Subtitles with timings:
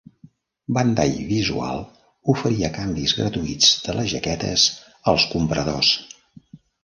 [0.77, 1.83] Bandai Visual
[2.33, 4.67] oferia canvis gratuïts de les jaquetes
[5.13, 5.93] als compradors.